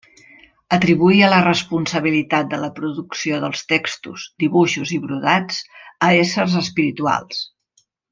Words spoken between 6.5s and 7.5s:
espirituals.